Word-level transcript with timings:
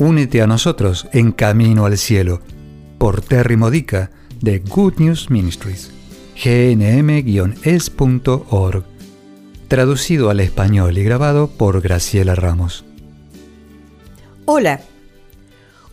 únete 0.00 0.40
a 0.40 0.46
nosotros 0.46 1.06
en 1.12 1.30
Camino 1.30 1.84
al 1.84 1.98
Cielo 1.98 2.40
por 2.96 3.20
Terry 3.20 3.58
Modica 3.58 4.10
de 4.40 4.60
Good 4.60 4.94
News 4.96 5.28
Ministries, 5.28 5.90
gnm-es.org, 6.42 7.64
traducido 9.68 10.30
al 10.30 10.40
español 10.40 10.96
y 10.96 11.04
grabado 11.04 11.48
por 11.50 11.82
Graciela 11.82 12.34
Ramos. 12.34 12.86
Hola, 14.46 14.80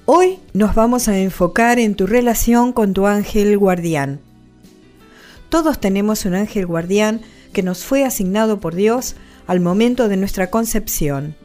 hoy 0.06 0.40
nos 0.54 0.74
vamos 0.74 1.10
a 1.10 1.20
enfocar 1.20 1.78
en 1.78 1.96
tu 1.96 2.08
relación 2.08 2.72
con 2.72 2.94
tu 2.94 3.08
ángel 3.08 3.58
guardián. 3.58 4.22
Todos 5.50 5.82
tenemos 5.82 6.24
un 6.24 6.34
ángel 6.36 6.66
guardián 6.66 7.20
que 7.52 7.62
nos 7.62 7.84
fue 7.84 8.06
asignado 8.06 8.62
por 8.62 8.74
Dios 8.74 9.18
al 9.48 9.60
momento 9.60 10.08
de 10.08 10.16
nuestra 10.16 10.50
concepción 10.50 11.36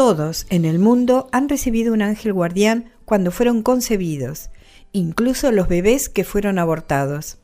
todos 0.00 0.46
en 0.48 0.64
el 0.64 0.78
mundo 0.78 1.28
han 1.30 1.50
recibido 1.50 1.92
un 1.92 2.00
ángel 2.00 2.32
guardián 2.32 2.90
cuando 3.04 3.30
fueron 3.30 3.62
concebidos, 3.62 4.48
incluso 4.92 5.52
los 5.52 5.68
bebés 5.68 6.08
que 6.08 6.24
fueron 6.24 6.58
abortados. 6.58 7.36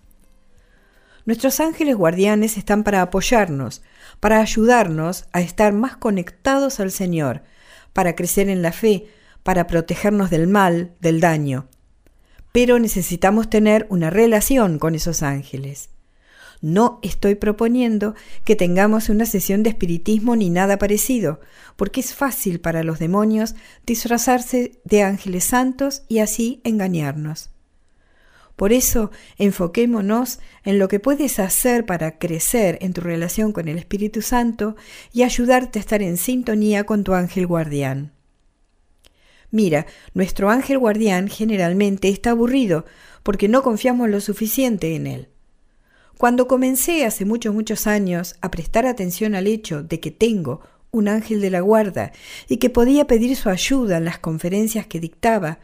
Nuestros 1.26 1.60
ángeles 1.60 1.96
guardianes 1.96 2.56
están 2.56 2.82
para 2.82 3.02
apoyarnos, 3.02 3.82
para 4.20 4.40
ayudarnos 4.40 5.26
a 5.34 5.42
estar 5.42 5.74
más 5.74 5.98
conectados 5.98 6.80
al 6.80 6.92
Señor, 6.92 7.42
para 7.92 8.16
crecer 8.16 8.48
en 8.48 8.62
la 8.62 8.72
fe, 8.72 9.04
para 9.42 9.66
protegernos 9.66 10.30
del 10.30 10.46
mal, 10.46 10.94
del 10.98 11.20
daño. 11.20 11.68
Pero 12.52 12.78
necesitamos 12.78 13.50
tener 13.50 13.86
una 13.90 14.08
relación 14.08 14.78
con 14.78 14.94
esos 14.94 15.22
ángeles. 15.22 15.90
No 16.60 16.98
estoy 17.02 17.34
proponiendo 17.34 18.14
que 18.44 18.56
tengamos 18.56 19.08
una 19.08 19.26
sesión 19.26 19.62
de 19.62 19.70
espiritismo 19.70 20.36
ni 20.36 20.50
nada 20.50 20.78
parecido, 20.78 21.40
porque 21.76 22.00
es 22.00 22.14
fácil 22.14 22.60
para 22.60 22.82
los 22.82 22.98
demonios 22.98 23.54
disfrazarse 23.84 24.80
de 24.84 25.02
ángeles 25.02 25.44
santos 25.44 26.02
y 26.08 26.20
así 26.20 26.60
engañarnos. 26.64 27.50
Por 28.56 28.72
eso, 28.72 29.10
enfoquémonos 29.36 30.40
en 30.64 30.78
lo 30.78 30.88
que 30.88 30.98
puedes 30.98 31.38
hacer 31.38 31.84
para 31.84 32.18
crecer 32.18 32.78
en 32.80 32.94
tu 32.94 33.02
relación 33.02 33.52
con 33.52 33.68
el 33.68 33.76
Espíritu 33.76 34.22
Santo 34.22 34.76
y 35.12 35.24
ayudarte 35.24 35.78
a 35.78 35.80
estar 35.80 36.02
en 36.02 36.16
sintonía 36.16 36.84
con 36.84 37.04
tu 37.04 37.12
ángel 37.12 37.46
guardián. 37.46 38.12
Mira, 39.50 39.86
nuestro 40.14 40.50
ángel 40.50 40.78
guardián 40.78 41.28
generalmente 41.28 42.08
está 42.08 42.30
aburrido 42.30 42.86
porque 43.22 43.48
no 43.48 43.62
confiamos 43.62 44.08
lo 44.08 44.20
suficiente 44.20 44.96
en 44.96 45.06
él. 45.06 45.28
Cuando 46.18 46.48
comencé 46.48 47.04
hace 47.04 47.26
muchos, 47.26 47.54
muchos 47.54 47.86
años 47.86 48.36
a 48.40 48.50
prestar 48.50 48.86
atención 48.86 49.34
al 49.34 49.46
hecho 49.46 49.82
de 49.82 50.00
que 50.00 50.10
tengo 50.10 50.62
un 50.90 51.08
ángel 51.08 51.42
de 51.42 51.50
la 51.50 51.60
guarda 51.60 52.12
y 52.48 52.56
que 52.56 52.70
podía 52.70 53.06
pedir 53.06 53.36
su 53.36 53.50
ayuda 53.50 53.98
en 53.98 54.06
las 54.06 54.18
conferencias 54.18 54.86
que 54.86 54.98
dictaba, 54.98 55.58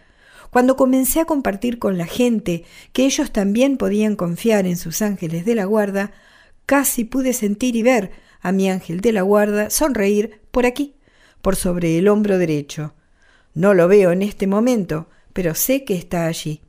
cuando 0.51 0.77
comencé 0.77 1.21
a 1.21 1.25
compartir 1.25 1.79
con 1.79 1.97
la 1.97 2.05
gente 2.05 2.65
que 2.93 3.07
ellos 3.07 3.33
también 3.33 3.79
podían 3.79 4.15
confiar 4.15 4.67
en 4.67 4.77
sus 4.77 5.01
ángeles 5.01 5.47
de 5.47 5.55
la 5.55 5.65
guarda, 5.65 6.13
casi 6.67 7.05
pude 7.05 7.33
sentir 7.33 7.75
y 7.75 7.83
ver 7.83 8.11
a 8.43 8.53
mi 8.53 8.69
ángel 8.69 9.01
de 9.01 9.13
la 9.13 9.23
guarda 9.23 9.71
sonreír 9.71 10.43
por 10.51 10.67
aquí, 10.67 10.97
por 11.41 11.57
sobre 11.57 11.97
el 11.97 12.09
hombro 12.09 12.37
derecho. 12.37 12.93
No 13.55 13.73
lo 13.73 13.89
veo 13.89 14.13
en 14.13 14.21
este 14.21 14.47
momento, 14.47 15.09
pero 15.33 15.55
sé 15.55 15.85
que 15.85 15.95
está 15.95 16.27
allí. 16.27 16.61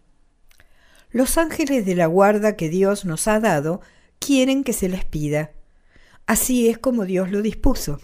Los 1.13 1.37
ángeles 1.37 1.85
de 1.85 1.95
la 1.95 2.07
guarda 2.07 2.57
que 2.57 2.69
Dios 2.69 3.05
nos 3.05 3.27
ha 3.27 3.39
dado 3.39 3.81
quieren 4.17 4.63
que 4.63 4.73
se 4.73 4.89
les 4.89 5.05
pida. 5.05 5.51
Así 6.25 6.67
es 6.67 6.79
como 6.79 7.05
Dios 7.05 7.31
lo 7.31 7.43
dispuso. 7.43 8.01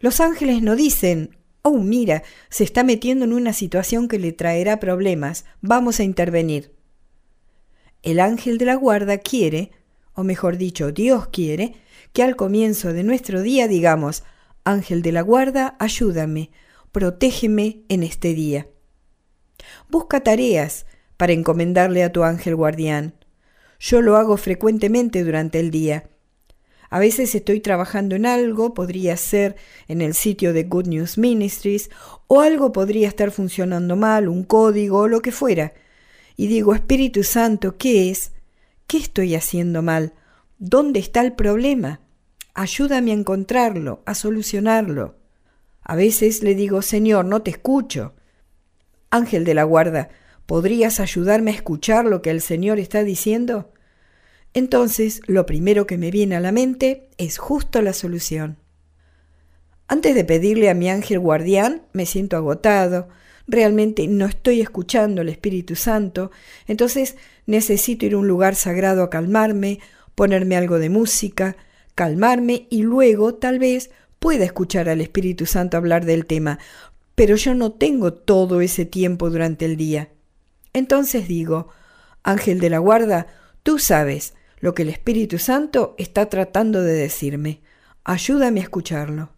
Los 0.00 0.20
ángeles 0.20 0.60
no 0.60 0.76
dicen, 0.76 1.36
oh 1.62 1.78
mira, 1.78 2.22
se 2.50 2.62
está 2.62 2.84
metiendo 2.84 3.24
en 3.24 3.32
una 3.32 3.54
situación 3.54 4.06
que 4.06 4.18
le 4.18 4.32
traerá 4.32 4.78
problemas, 4.80 5.46
vamos 5.62 5.98
a 5.98 6.04
intervenir. 6.04 6.74
El 8.02 8.20
ángel 8.20 8.58
de 8.58 8.66
la 8.66 8.74
guarda 8.74 9.16
quiere, 9.16 9.70
o 10.12 10.24
mejor 10.24 10.58
dicho, 10.58 10.92
Dios 10.92 11.28
quiere, 11.28 11.72
que 12.12 12.22
al 12.22 12.36
comienzo 12.36 12.92
de 12.92 13.02
nuestro 13.02 13.40
día 13.40 13.66
digamos, 13.66 14.24
Ángel 14.62 15.00
de 15.00 15.12
la 15.12 15.22
guarda, 15.22 15.74
ayúdame, 15.78 16.50
protégeme 16.92 17.82
en 17.88 18.02
este 18.02 18.34
día. 18.34 18.66
Busca 19.88 20.20
tareas, 20.20 20.84
para 21.16 21.32
encomendarle 21.32 22.04
a 22.04 22.12
tu 22.12 22.24
ángel 22.24 22.56
guardián. 22.56 23.14
Yo 23.78 24.02
lo 24.02 24.16
hago 24.16 24.36
frecuentemente 24.36 25.24
durante 25.24 25.60
el 25.60 25.70
día. 25.70 26.08
A 26.90 26.98
veces 26.98 27.34
estoy 27.34 27.60
trabajando 27.60 28.14
en 28.14 28.24
algo, 28.24 28.72
podría 28.72 29.16
ser 29.16 29.56
en 29.88 30.00
el 30.00 30.14
sitio 30.14 30.52
de 30.52 30.64
Good 30.64 30.86
News 30.86 31.18
Ministries, 31.18 31.90
o 32.28 32.40
algo 32.40 32.72
podría 32.72 33.08
estar 33.08 33.30
funcionando 33.30 33.96
mal, 33.96 34.28
un 34.28 34.44
código 34.44 35.00
o 35.00 35.08
lo 35.08 35.20
que 35.20 35.32
fuera. 35.32 35.72
Y 36.36 36.46
digo, 36.46 36.74
Espíritu 36.74 37.24
Santo, 37.24 37.76
¿qué 37.76 38.10
es? 38.10 38.32
¿Qué 38.86 38.98
estoy 38.98 39.34
haciendo 39.34 39.82
mal? 39.82 40.12
¿Dónde 40.58 41.00
está 41.00 41.20
el 41.20 41.32
problema? 41.32 42.00
Ayúdame 42.54 43.10
a 43.10 43.14
encontrarlo, 43.14 44.02
a 44.06 44.14
solucionarlo. 44.14 45.16
A 45.82 45.96
veces 45.96 46.42
le 46.42 46.54
digo, 46.54 46.80
Señor, 46.80 47.24
no 47.24 47.42
te 47.42 47.50
escucho. 47.50 48.14
Ángel 49.10 49.44
de 49.44 49.54
la 49.54 49.64
guarda, 49.64 50.10
¿Podrías 50.46 51.00
ayudarme 51.00 51.50
a 51.50 51.54
escuchar 51.54 52.04
lo 52.04 52.22
que 52.22 52.30
el 52.30 52.40
Señor 52.40 52.78
está 52.78 53.02
diciendo? 53.02 53.72
Entonces, 54.52 55.20
lo 55.26 55.46
primero 55.46 55.86
que 55.86 55.98
me 55.98 56.10
viene 56.10 56.36
a 56.36 56.40
la 56.40 56.52
mente 56.52 57.08
es 57.18 57.38
justo 57.38 57.82
la 57.82 57.92
solución. 57.92 58.58
Antes 59.88 60.14
de 60.14 60.24
pedirle 60.24 60.70
a 60.70 60.74
mi 60.74 60.88
ángel 60.88 61.18
guardián, 61.18 61.82
me 61.92 62.06
siento 62.06 62.36
agotado, 62.36 63.08
realmente 63.46 64.06
no 64.06 64.26
estoy 64.26 64.60
escuchando 64.60 65.20
al 65.20 65.28
Espíritu 65.28 65.76
Santo, 65.76 66.30
entonces 66.66 67.16
necesito 67.46 68.06
ir 68.06 68.14
a 68.14 68.18
un 68.18 68.28
lugar 68.28 68.54
sagrado 68.54 69.02
a 69.02 69.10
calmarme, 69.10 69.80
ponerme 70.14 70.56
algo 70.56 70.78
de 70.78 70.88
música, 70.88 71.56
calmarme 71.94 72.66
y 72.70 72.82
luego 72.82 73.34
tal 73.34 73.58
vez 73.58 73.90
pueda 74.18 74.44
escuchar 74.44 74.88
al 74.88 75.00
Espíritu 75.00 75.44
Santo 75.46 75.76
hablar 75.76 76.06
del 76.06 76.24
tema, 76.24 76.58
pero 77.14 77.36
yo 77.36 77.54
no 77.54 77.72
tengo 77.72 78.14
todo 78.14 78.60
ese 78.60 78.86
tiempo 78.86 79.28
durante 79.28 79.66
el 79.66 79.76
día. 79.76 80.13
Entonces 80.74 81.28
digo, 81.28 81.68
Ángel 82.24 82.58
de 82.58 82.68
la 82.68 82.78
guarda, 82.78 83.28
tú 83.62 83.78
sabes 83.78 84.34
lo 84.58 84.74
que 84.74 84.82
el 84.82 84.88
Espíritu 84.88 85.38
Santo 85.38 85.94
está 85.98 86.28
tratando 86.28 86.82
de 86.82 86.94
decirme. 86.94 87.62
Ayúdame 88.02 88.60
a 88.60 88.64
escucharlo. 88.64 89.30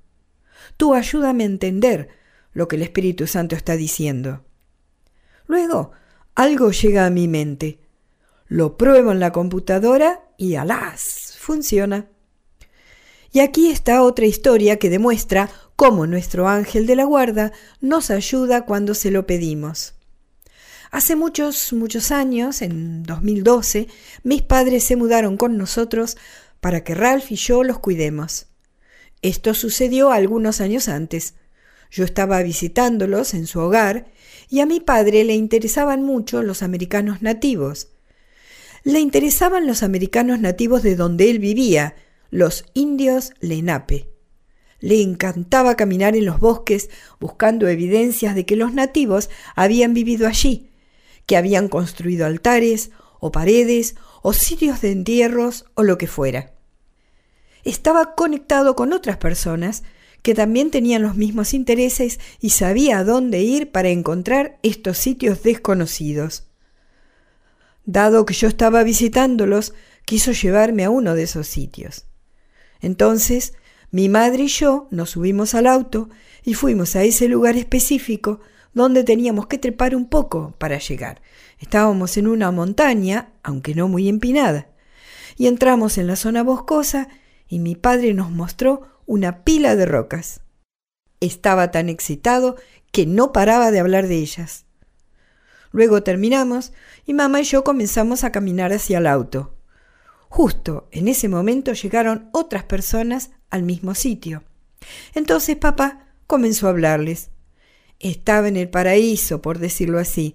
Tú 0.76 0.94
ayúdame 0.94 1.44
a 1.44 1.46
entender 1.46 2.08
lo 2.52 2.68
que 2.68 2.76
el 2.76 2.82
Espíritu 2.82 3.26
Santo 3.26 3.54
está 3.54 3.76
diciendo. 3.76 4.44
Luego, 5.46 5.92
algo 6.34 6.70
llega 6.70 7.04
a 7.04 7.10
mi 7.10 7.28
mente. 7.28 7.80
Lo 8.46 8.78
pruebo 8.78 9.12
en 9.12 9.20
la 9.20 9.32
computadora 9.32 10.22
y 10.38 10.54
alas, 10.54 11.36
funciona. 11.38 12.08
Y 13.30 13.40
aquí 13.40 13.68
está 13.68 14.02
otra 14.02 14.24
historia 14.24 14.78
que 14.78 14.88
demuestra 14.88 15.50
cómo 15.76 16.06
nuestro 16.06 16.48
ángel 16.48 16.86
de 16.86 16.96
la 16.96 17.04
guarda 17.04 17.52
nos 17.82 18.10
ayuda 18.10 18.64
cuando 18.64 18.94
se 18.94 19.10
lo 19.10 19.26
pedimos. 19.26 19.96
Hace 20.90 21.16
muchos, 21.16 21.72
muchos 21.72 22.12
años, 22.12 22.62
en 22.62 23.02
2012, 23.02 23.88
mis 24.22 24.42
padres 24.42 24.84
se 24.84 24.96
mudaron 24.96 25.36
con 25.36 25.56
nosotros 25.56 26.16
para 26.60 26.84
que 26.84 26.94
Ralph 26.94 27.32
y 27.32 27.36
yo 27.36 27.64
los 27.64 27.78
cuidemos. 27.80 28.46
Esto 29.22 29.54
sucedió 29.54 30.12
algunos 30.12 30.60
años 30.60 30.88
antes. 30.88 31.34
Yo 31.90 32.04
estaba 32.04 32.42
visitándolos 32.42 33.34
en 33.34 33.46
su 33.46 33.60
hogar 33.60 34.06
y 34.48 34.60
a 34.60 34.66
mi 34.66 34.80
padre 34.80 35.24
le 35.24 35.34
interesaban 35.34 36.02
mucho 36.02 36.42
los 36.42 36.62
americanos 36.62 37.20
nativos. 37.20 37.88
Le 38.84 39.00
interesaban 39.00 39.66
los 39.66 39.82
americanos 39.82 40.38
nativos 40.38 40.82
de 40.82 40.94
donde 40.94 41.30
él 41.30 41.40
vivía, 41.40 41.96
los 42.30 42.64
indios 42.74 43.32
Lenape. 43.40 44.08
Le 44.78 45.02
encantaba 45.02 45.74
caminar 45.74 46.14
en 46.14 46.26
los 46.26 46.38
bosques 46.38 46.90
buscando 47.18 47.66
evidencias 47.66 48.36
de 48.36 48.46
que 48.46 48.54
los 48.54 48.72
nativos 48.72 49.30
habían 49.56 49.94
vivido 49.94 50.28
allí 50.28 50.65
que 51.26 51.36
habían 51.36 51.68
construido 51.68 52.26
altares 52.26 52.90
o 53.20 53.32
paredes 53.32 53.96
o 54.22 54.32
sitios 54.32 54.80
de 54.80 54.92
entierros 54.92 55.66
o 55.74 55.82
lo 55.82 55.98
que 55.98 56.06
fuera. 56.06 56.52
Estaba 57.64 58.14
conectado 58.14 58.76
con 58.76 58.92
otras 58.92 59.16
personas 59.16 59.82
que 60.22 60.34
también 60.34 60.70
tenían 60.70 61.02
los 61.02 61.16
mismos 61.16 61.54
intereses 61.54 62.18
y 62.40 62.50
sabía 62.50 62.98
a 62.98 63.04
dónde 63.04 63.42
ir 63.42 63.70
para 63.70 63.90
encontrar 63.90 64.58
estos 64.62 64.98
sitios 64.98 65.42
desconocidos. 65.42 66.48
Dado 67.84 68.26
que 68.26 68.34
yo 68.34 68.48
estaba 68.48 68.82
visitándolos, 68.82 69.74
quiso 70.04 70.32
llevarme 70.32 70.84
a 70.84 70.90
uno 70.90 71.14
de 71.14 71.24
esos 71.24 71.46
sitios. 71.46 72.06
Entonces, 72.80 73.54
mi 73.90 74.08
madre 74.08 74.44
y 74.44 74.48
yo 74.48 74.88
nos 74.90 75.10
subimos 75.10 75.54
al 75.54 75.66
auto 75.66 76.08
y 76.44 76.54
fuimos 76.54 76.96
a 76.96 77.04
ese 77.04 77.28
lugar 77.28 77.56
específico 77.56 78.40
donde 78.76 79.04
teníamos 79.04 79.46
que 79.46 79.56
trepar 79.56 79.96
un 79.96 80.06
poco 80.06 80.54
para 80.58 80.78
llegar. 80.78 81.22
Estábamos 81.58 82.18
en 82.18 82.26
una 82.26 82.50
montaña, 82.50 83.32
aunque 83.42 83.74
no 83.74 83.88
muy 83.88 84.06
empinada, 84.06 84.68
y 85.38 85.46
entramos 85.46 85.96
en 85.96 86.06
la 86.06 86.14
zona 86.14 86.42
boscosa 86.42 87.08
y 87.48 87.58
mi 87.58 87.74
padre 87.74 88.12
nos 88.12 88.30
mostró 88.30 88.82
una 89.06 89.44
pila 89.44 89.76
de 89.76 89.86
rocas. 89.86 90.42
Estaba 91.20 91.70
tan 91.70 91.88
excitado 91.88 92.56
que 92.92 93.06
no 93.06 93.32
paraba 93.32 93.70
de 93.70 93.80
hablar 93.80 94.08
de 94.08 94.16
ellas. 94.16 94.66
Luego 95.72 96.02
terminamos 96.02 96.74
y 97.06 97.14
mamá 97.14 97.40
y 97.40 97.44
yo 97.44 97.64
comenzamos 97.64 98.24
a 98.24 98.30
caminar 98.30 98.74
hacia 98.74 98.98
el 98.98 99.06
auto. 99.06 99.54
Justo 100.28 100.86
en 100.90 101.08
ese 101.08 101.30
momento 101.30 101.72
llegaron 101.72 102.28
otras 102.34 102.64
personas 102.64 103.30
al 103.48 103.62
mismo 103.62 103.94
sitio. 103.94 104.44
Entonces 105.14 105.56
papá 105.56 106.08
comenzó 106.26 106.66
a 106.66 106.70
hablarles. 106.70 107.30
Estaba 108.00 108.48
en 108.48 108.56
el 108.56 108.68
paraíso, 108.68 109.40
por 109.42 109.58
decirlo 109.58 109.98
así. 109.98 110.34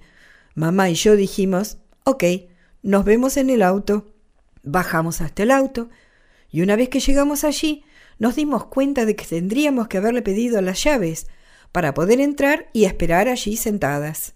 Mamá 0.56 0.90
y 0.90 0.96
yo 0.96 1.16
dijimos, 1.16 1.78
ok, 2.04 2.24
nos 2.82 3.06
vemos 3.06 3.38
en 3.38 3.50
el 3.50 3.62
auto. 3.62 4.14
Bajamos 4.64 5.22
hasta 5.22 5.44
el 5.44 5.52
auto 5.52 5.90
y 6.52 6.62
una 6.62 6.76
vez 6.76 6.90
que 6.90 7.00
llegamos 7.00 7.44
allí 7.44 7.84
nos 8.20 8.36
dimos 8.36 8.66
cuenta 8.66 9.06
de 9.06 9.16
que 9.16 9.26
tendríamos 9.26 9.88
que 9.88 9.98
haberle 9.98 10.22
pedido 10.22 10.62
las 10.62 10.84
llaves 10.84 11.26
para 11.72 11.96
poder 11.96 12.20
entrar 12.20 12.70
y 12.72 12.86
esperar 12.86 13.28
allí 13.28 13.58
sentadas. 13.58 14.36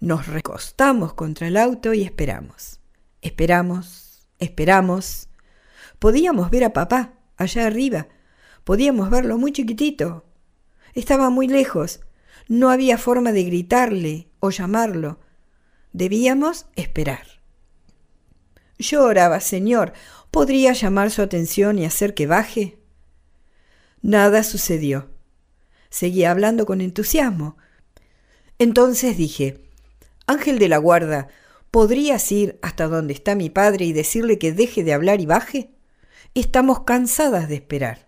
Nos 0.00 0.26
recostamos 0.26 1.14
contra 1.14 1.46
el 1.46 1.56
auto 1.56 1.94
y 1.94 2.02
esperamos. 2.02 2.80
Esperamos, 3.22 4.28
esperamos. 4.38 5.28
Podíamos 5.98 6.50
ver 6.50 6.64
a 6.64 6.74
papá 6.74 7.14
allá 7.38 7.66
arriba. 7.66 8.08
Podíamos 8.64 9.08
verlo 9.08 9.38
muy 9.38 9.52
chiquitito. 9.52 10.27
Estaba 10.98 11.30
muy 11.30 11.46
lejos. 11.46 12.00
No 12.48 12.70
había 12.70 12.98
forma 12.98 13.32
de 13.32 13.44
gritarle 13.44 14.28
o 14.40 14.50
llamarlo. 14.50 15.20
Debíamos 15.92 16.66
esperar. 16.76 17.26
Yo 18.78 19.04
oraba, 19.04 19.40
Señor, 19.40 19.92
¿Podría 20.30 20.72
llamar 20.74 21.10
su 21.10 21.22
atención 21.22 21.78
y 21.78 21.86
hacer 21.86 22.14
que 22.14 22.26
baje? 22.26 22.78
Nada 24.02 24.42
sucedió. 24.42 25.08
Seguía 25.88 26.30
hablando 26.30 26.66
con 26.66 26.80
entusiasmo. 26.80 27.56
Entonces 28.58 29.16
dije, 29.16 29.64
Ángel 30.26 30.58
de 30.58 30.68
la 30.68 30.76
guarda, 30.76 31.28
¿podrías 31.70 32.30
ir 32.30 32.58
hasta 32.60 32.88
donde 32.88 33.14
está 33.14 33.34
mi 33.34 33.48
padre 33.48 33.86
y 33.86 33.92
decirle 33.92 34.38
que 34.38 34.52
deje 34.52 34.84
de 34.84 34.92
hablar 34.92 35.20
y 35.20 35.26
baje? 35.26 35.70
Estamos 36.34 36.80
cansadas 36.80 37.48
de 37.48 37.54
esperar. 37.54 38.07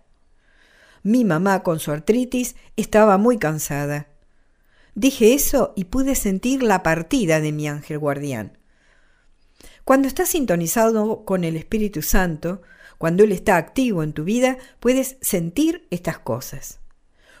Mi 1.03 1.25
mamá, 1.25 1.63
con 1.63 1.79
su 1.79 1.91
artritis, 1.91 2.55
estaba 2.75 3.17
muy 3.17 3.37
cansada. 3.37 4.07
Dije 4.93 5.33
eso 5.33 5.73
y 5.75 5.85
pude 5.85 6.15
sentir 6.15 6.63
la 6.63 6.83
partida 6.83 7.39
de 7.39 7.51
mi 7.51 7.67
ángel 7.67 7.97
guardián. 7.97 8.57
Cuando 9.83 10.07
estás 10.07 10.29
sintonizado 10.29 11.25
con 11.25 11.43
el 11.43 11.55
Espíritu 11.55 12.01
Santo, 12.01 12.61
cuando 12.97 13.23
Él 13.23 13.31
está 13.31 13.57
activo 13.57 14.03
en 14.03 14.13
tu 14.13 14.23
vida, 14.23 14.57
puedes 14.79 15.17
sentir 15.21 15.87
estas 15.89 16.19
cosas. 16.19 16.79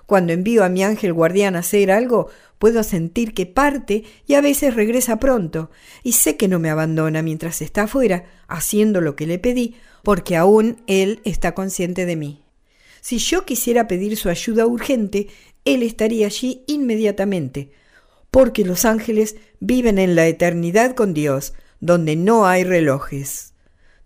Cuando 0.07 0.33
envío 0.33 0.63
a 0.63 0.69
mi 0.69 0.83
ángel 0.83 1.13
guardián 1.13 1.55
a 1.55 1.59
hacer 1.59 1.91
algo, 1.91 2.29
puedo 2.57 2.83
sentir 2.83 3.33
que 3.33 3.45
parte 3.45 4.03
y 4.25 4.33
a 4.33 4.41
veces 4.41 4.75
regresa 4.75 5.19
pronto, 5.19 5.69
y 6.03 6.13
sé 6.13 6.35
que 6.35 6.47
no 6.47 6.59
me 6.59 6.69
abandona 6.69 7.21
mientras 7.21 7.61
está 7.61 7.83
afuera, 7.83 8.25
haciendo 8.47 9.01
lo 9.01 9.15
que 9.15 9.27
le 9.27 9.39
pedí, 9.39 9.75
porque 10.03 10.35
aún 10.35 10.81
Él 10.87 11.21
está 11.23 11.53
consciente 11.53 12.05
de 12.05 12.15
mí. 12.15 12.40
Si 13.01 13.17
yo 13.17 13.45
quisiera 13.45 13.87
pedir 13.87 14.15
su 14.15 14.29
ayuda 14.29 14.65
urgente, 14.67 15.27
Él 15.65 15.83
estaría 15.83 16.27
allí 16.27 16.63
inmediatamente, 16.67 17.71
porque 18.29 18.63
los 18.63 18.85
ángeles 18.85 19.35
viven 19.59 19.97
en 19.99 20.15
la 20.15 20.27
eternidad 20.27 20.95
con 20.95 21.13
Dios, 21.13 21.53
donde 21.79 22.15
no 22.15 22.45
hay 22.45 22.63
relojes. 22.63 23.53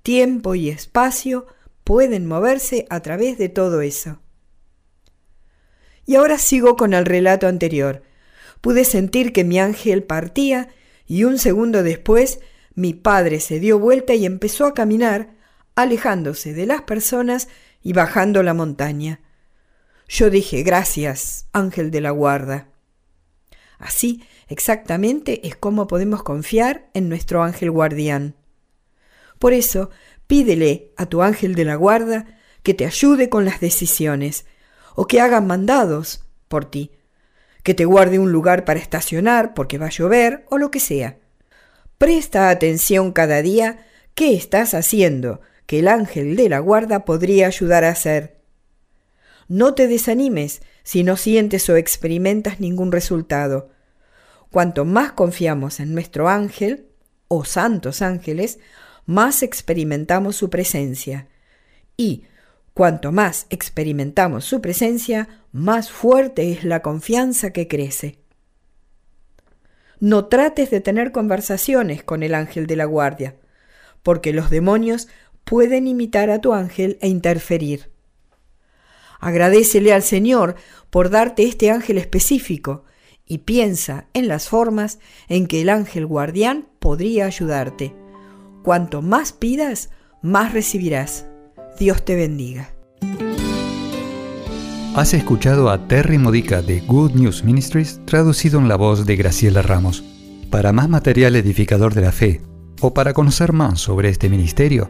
Tiempo 0.01 0.55
y 0.55 0.69
espacio 0.69 1.45
pueden 1.83 2.25
moverse 2.25 2.87
a 2.89 3.01
través 3.01 3.37
de 3.37 3.49
todo 3.49 3.81
eso. 3.81 4.21
Y 6.05 6.15
ahora 6.15 6.37
sigo 6.37 6.75
con 6.75 6.93
el 6.93 7.05
relato 7.05 7.47
anterior. 7.47 8.01
Pude 8.61 8.85
sentir 8.85 9.33
que 9.33 9.43
mi 9.43 9.59
ángel 9.59 10.03
partía 10.03 10.69
y 11.05 11.23
un 11.25 11.37
segundo 11.37 11.83
después 11.83 12.39
mi 12.73 12.93
padre 12.93 13.39
se 13.39 13.59
dio 13.59 13.77
vuelta 13.79 14.13
y 14.15 14.25
empezó 14.25 14.65
a 14.65 14.73
caminar, 14.73 15.35
alejándose 15.75 16.53
de 16.53 16.65
las 16.65 16.81
personas 16.81 17.47
y 17.85 17.93
bajando 17.93 18.41
la 18.41 18.55
montaña. 18.55 19.21
Yo 20.09 20.31
dije, 20.31 20.63
gracias, 20.63 21.45
ángel 21.53 21.91
de 21.91 22.01
la 22.01 22.09
guarda. 22.09 22.69
Así 23.77 24.23
exactamente 24.47 25.47
es 25.47 25.55
como 25.55 25.85
podemos 25.85 26.23
confiar 26.23 26.89
en 26.95 27.09
nuestro 27.09 27.43
ángel 27.43 27.69
guardián. 27.69 28.35
Por 29.37 29.53
eso, 29.53 29.91
pídele 30.25 30.93
a 30.97 31.05
tu 31.05 31.21
ángel 31.21 31.53
de 31.53 31.63
la 31.63 31.75
guarda 31.75 32.39
que 32.63 32.73
te 32.73 32.87
ayude 32.87 33.29
con 33.29 33.45
las 33.45 33.59
decisiones, 33.59 34.47
o 34.95 35.05
que 35.05 35.21
haga 35.21 35.39
mandados 35.39 36.25
por 36.47 36.65
ti, 36.65 36.89
que 37.61 37.75
te 37.75 37.85
guarde 37.85 38.17
un 38.17 38.31
lugar 38.31 38.65
para 38.65 38.79
estacionar 38.79 39.53
porque 39.53 39.77
va 39.77 39.85
a 39.85 39.91
llover 39.91 40.47
o 40.49 40.57
lo 40.57 40.71
que 40.71 40.79
sea. 40.79 41.19
Presta 41.99 42.49
atención 42.49 43.11
cada 43.11 43.43
día 43.43 43.85
qué 44.15 44.33
estás 44.33 44.73
haciendo 44.73 45.41
que 45.65 45.79
el 45.79 45.87
ángel 45.87 46.35
de 46.35 46.49
la 46.49 46.59
guarda 46.59 47.05
podría 47.05 47.47
ayudar 47.47 47.83
a 47.83 47.89
hacer. 47.89 48.37
No 49.47 49.73
te 49.73 49.87
desanimes 49.87 50.61
si 50.83 51.03
no 51.03 51.17
sientes 51.17 51.69
o 51.69 51.75
experimentas 51.75 52.59
ningún 52.59 52.91
resultado. 52.91 53.69
Cuanto 54.51 54.85
más 54.85 55.11
confiamos 55.11 55.79
en 55.79 55.93
nuestro 55.93 56.29
ángel 56.29 56.87
o 57.27 57.45
santos 57.45 58.01
ángeles, 58.01 58.59
más 59.05 59.43
experimentamos 59.43 60.35
su 60.35 60.49
presencia. 60.49 61.27
Y 61.97 62.25
cuanto 62.73 63.11
más 63.11 63.47
experimentamos 63.49 64.45
su 64.45 64.61
presencia, 64.61 65.27
más 65.51 65.91
fuerte 65.91 66.51
es 66.51 66.63
la 66.63 66.81
confianza 66.81 67.51
que 67.51 67.67
crece. 67.67 68.19
No 69.99 70.25
trates 70.25 70.71
de 70.71 70.81
tener 70.81 71.11
conversaciones 71.11 72.03
con 72.03 72.21
el 72.21 72.35
ángel 72.35 72.67
de 72.67 72.75
la 72.75 72.85
guardia, 72.85 73.35
porque 74.03 74.33
los 74.33 74.49
demonios 74.49 75.07
pueden 75.45 75.87
imitar 75.87 76.29
a 76.29 76.41
tu 76.41 76.53
ángel 76.53 76.97
e 77.01 77.07
interferir. 77.07 77.91
Agradecele 79.19 79.93
al 79.93 80.03
Señor 80.03 80.55
por 80.89 81.09
darte 81.09 81.43
este 81.43 81.71
ángel 81.71 81.97
específico 81.97 82.83
y 83.25 83.39
piensa 83.39 84.07
en 84.13 84.27
las 84.27 84.49
formas 84.49 84.99
en 85.29 85.47
que 85.47 85.61
el 85.61 85.69
ángel 85.69 86.05
guardián 86.05 86.67
podría 86.79 87.25
ayudarte. 87.25 87.95
Cuanto 88.63 89.01
más 89.01 89.31
pidas, 89.31 89.89
más 90.21 90.53
recibirás. 90.53 91.25
Dios 91.79 92.03
te 92.03 92.15
bendiga. 92.15 92.73
Has 94.95 95.13
escuchado 95.13 95.69
a 95.69 95.87
Terry 95.87 96.17
Modica 96.17 96.61
de 96.61 96.79
Good 96.79 97.11
News 97.15 97.43
Ministries 97.43 97.99
traducido 98.05 98.59
en 98.59 98.69
la 98.69 98.77
voz 98.77 99.05
de 99.05 99.15
Graciela 99.17 99.61
Ramos. 99.61 100.03
Para 100.49 100.71
más 100.71 100.87
material 100.87 101.35
edificador 101.35 101.93
de 101.93 102.01
la 102.01 102.11
fe 102.13 102.41
o 102.79 102.93
para 102.93 103.13
conocer 103.13 103.51
más 103.51 103.81
sobre 103.81 104.09
este 104.09 104.29
ministerio, 104.29 104.89